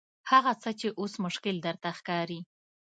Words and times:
هغه 0.31 0.53
څه 0.61 0.69
چې 0.79 0.87
اوس 0.99 1.13
مشکل 1.25 1.55
درته 1.65 1.89
ښکاري. 1.99 2.39